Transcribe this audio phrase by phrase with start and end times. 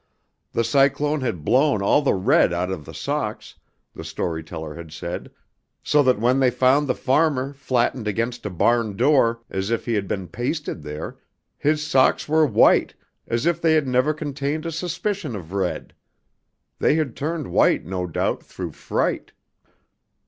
[0.53, 3.53] The cyclone had blown all the red out of the socks,
[3.93, 5.29] the story teller had said,
[5.83, 9.93] so that when they found the farmer flattened against a barn door as if he
[9.93, 11.17] had been pasted there,
[11.55, 12.95] his socks were white
[13.27, 15.93] as if they had never contained a suspicion of red.
[16.79, 19.33] They had turned white, no doubt, through fright.